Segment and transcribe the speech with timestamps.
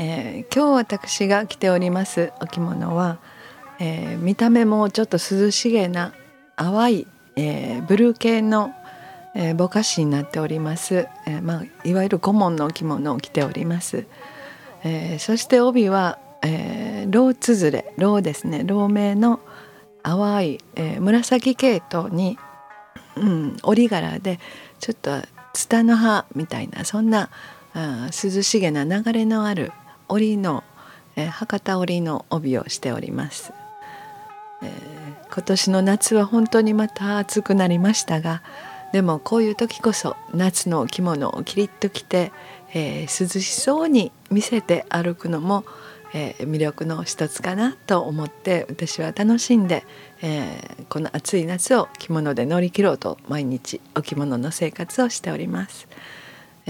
[0.00, 3.18] えー、今日私が着ておりますお着物は、
[3.80, 6.14] えー、見た目もちょっと涼しげな
[6.54, 8.72] 淡い、えー、ブルー系の、
[9.34, 14.06] えぼかしになっております、えまあ、いわゆる小紋のお着物を着ております、
[14.84, 18.62] えそして帯は、えー、ローつづれローですね。
[18.64, 19.40] ロー名の
[20.02, 22.38] 淡い、え紫系統に、
[23.16, 24.38] うん、織柄で
[24.78, 25.10] ちょっと
[25.52, 27.30] ツタの葉みたいなそんな
[27.74, 29.72] あ涼しげな流れのある
[30.08, 30.64] 織の、
[31.16, 33.52] えー、博多織の帯をしております、
[34.62, 38.42] えー、今年の夏は本当にまた暑くなりましたが
[38.92, 42.32] でもこういう時こそ夏の着物をキリッと着て、
[42.72, 45.64] えー、涼しそうに見せて歩くのも、
[46.14, 49.84] えー、魅力の一つかなと思って私は楽しんで、
[50.22, 55.86] えー、この暑い夏を着物で乗り切ろうと毎日お着物の生活をしております。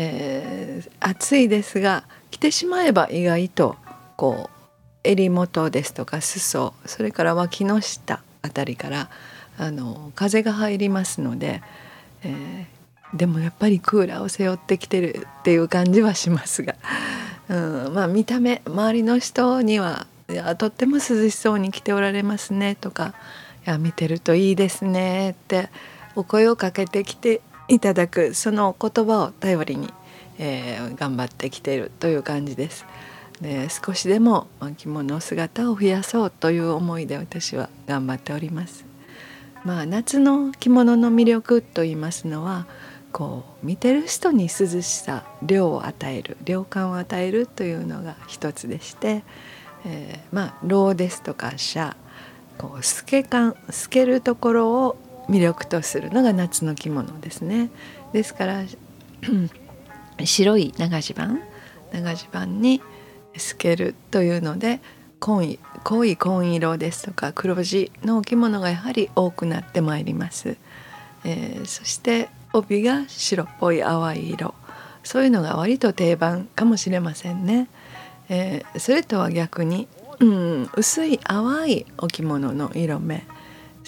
[0.00, 3.76] えー、暑いですが着てしまえば意外と
[4.16, 4.58] こう
[5.02, 9.10] 襟元ですとか裾それから脇の下あたりから
[9.58, 11.62] あの風が入りますので、
[12.22, 16.76] えー、でもやっぱりクーラーを背負ってきてるっていう感じはしますが、
[17.50, 23.14] うん、まあ見た目周りの人にはいやとっても涼しそうに着ておられますねとか
[23.66, 25.70] いや見てるといいですねって
[26.14, 29.92] お声をかけてきていただくその言葉を頼りに、
[30.38, 32.86] えー、頑張ってきているという感じです。
[33.40, 38.84] で少しでも着物姿を増やそうという思いで私は頑張っております。
[39.64, 42.66] まあ、夏の着物の魅力と言いますのは
[43.12, 44.48] こう見てる人に涼
[44.82, 49.24] しさ涼を与える涼感を与えるというのが一つでして、
[49.84, 51.96] えー、まあ老ですとか社
[52.56, 54.96] こう透け感透けるところを
[55.28, 57.70] 魅力とするのが夏の着物ですね。
[58.12, 58.62] ですから
[60.24, 61.40] 白い長襦袢
[61.92, 62.82] 長襦袢に
[63.36, 64.80] 透けるというので
[65.20, 70.56] 濃い濃い紺色ですとか黒地のお着物がやはり多くなってまいります、
[71.24, 74.54] えー、そして帯が白っぽい淡い色。
[75.08, 77.68] そういうのが割と定番かもしれませんね、
[78.28, 79.88] えー、それとは逆に、
[80.20, 83.24] うん、薄い淡いお着物の色目。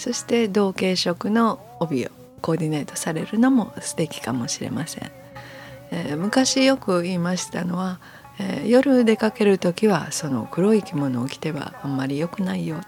[0.00, 2.09] そして同系色の帯を
[2.41, 5.11] コーディネートされるのも素敵かもしれません、
[5.91, 8.00] えー、昔よく言いましたのは
[8.41, 12.87] えー、夜出かける時はその黒い着物を着てはあんまり良くないよって。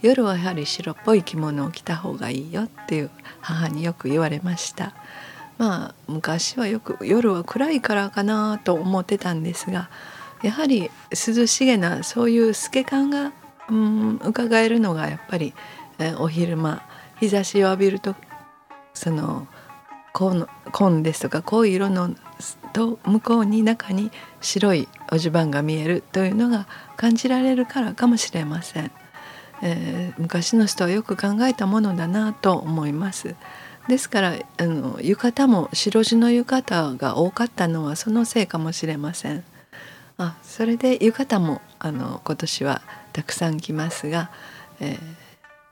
[0.00, 3.10] 夜はやはり白っぽい着物を着た方がいいよっていう
[3.40, 4.94] 母によく言われました。
[5.58, 9.90] まあ昔はよく夜は暗いからかなと思ってたんですが
[10.40, 13.32] やはり涼しげなそういう透け感が
[13.68, 15.52] うん伺えるのがやっぱり、
[16.18, 16.82] お昼間
[17.20, 18.14] 日差しを浴びると
[18.94, 19.46] その
[20.12, 22.14] 紺ですとか濃い色の
[22.72, 24.10] と向こうに中に
[24.40, 26.66] 白いお地盤が見えるというのが
[26.96, 28.90] 感じられるからかもしれません、
[29.62, 33.34] えー、昔の人はよく考えたものだなと思います。
[33.88, 39.44] ですからあの浴衣も白地の浴衣が多かったのはそのせいかもしれません。
[40.18, 42.82] あそれで浴衣もあの今年は
[43.12, 44.30] たくさん来ますが、
[44.80, 44.98] えー、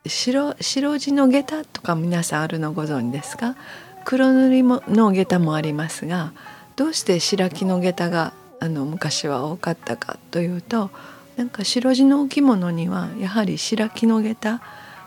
[0.09, 3.57] 白白地の下駄とか皆さんあるのご存知ですか？
[4.05, 6.33] 黒塗りもの下駄もありますが
[6.77, 10.91] どうして白木の下駄があの昔は多かったかというと
[11.37, 14.63] なんか白地のお着物にはやはり白木の下駄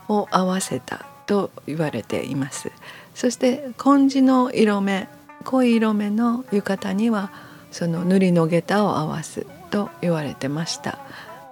[0.07, 2.71] を合わせたと言われています。
[3.15, 5.07] そして紺地の色目
[5.45, 7.31] 濃い色目の浴衣には
[7.71, 10.99] その塗りの下駄を合わすと言われてました。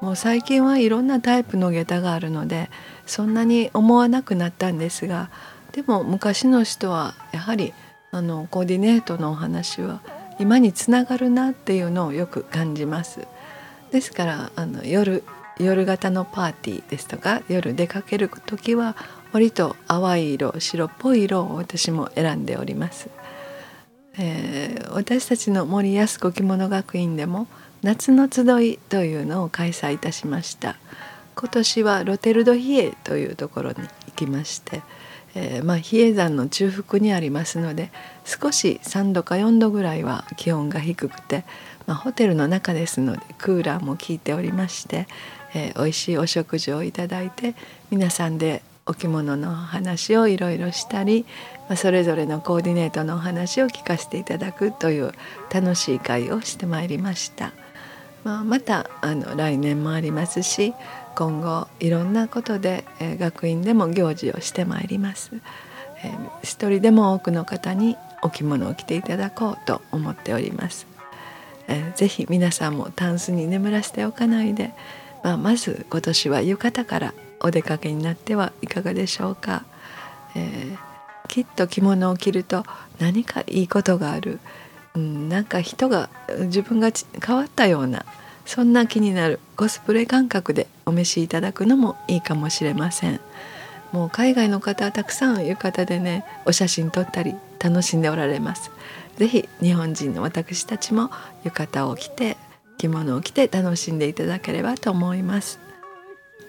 [0.01, 2.69] もう最近はいろんなタイプの下駄があるので
[3.05, 5.29] そんなに思わなくなったんですが
[5.71, 7.73] でも昔の人はやはり
[8.11, 10.01] あのコーディネートのお話は
[10.39, 13.27] 今につながるなっていうのをよく感じます。
[13.91, 15.23] ですからあの夜
[15.59, 18.95] 夜型のパーティーですとか夜出かける時は
[19.31, 23.09] 割と淡い色白っぽい色を私も選んでおります。
[24.19, 27.47] えー、私たちの森安子着物学院でも
[27.88, 30.75] 夏の集いというのを開催いたしました。
[31.36, 34.81] 今年はロテルドヒエというところに行きまして、
[35.36, 37.89] えー、まあ、比叡山の中腹にありますので
[38.25, 41.45] 少し3度か4度ぐらいは気温が低くて、
[41.86, 45.07] まあ、ホテルの中ですのでクーラーも効いておりまして、
[45.56, 47.56] えー、美味しいお食事をいただいて
[47.89, 51.25] 皆さんでお着物の話をいろいろしたり、
[51.69, 55.13] まあ、それぞれのコーディネートのお話を聞かせていただくという
[55.54, 57.54] 楽しい会をしてまいりました。
[58.23, 60.73] まあ、またあの来年もありますし
[61.15, 65.31] 今後いろんなことで、えー、学院でも行事をしてまいります。
[66.03, 70.85] えー、一人でも多くの方にお着物を着ていただこうと思っております。
[71.67, 74.73] えー、ぜひ皆さんもタンスに眠らせておかないで、
[75.23, 79.65] まあ、まず今年は浴衣からお出かけになってはいかがでしょうか、
[80.35, 80.77] えー、
[81.27, 82.63] きっと着物を着ると
[82.99, 84.39] 何かいいことがある、
[84.97, 86.09] うん、なんか人が
[86.39, 86.91] 自分が
[87.23, 88.03] 変わったような
[88.45, 93.19] そんな気になるコスプレ感覚でお召しいただくのもいいかもしれません。
[93.91, 98.71] もう海外の方はたくさん浴衣でねお写真撮ったり楽しんでおられます。
[99.17, 101.11] ぜひ日本人の私たちも
[101.43, 102.38] 浴衣を着て
[102.77, 105.66] 着物を着て楽しんでいただければと思います。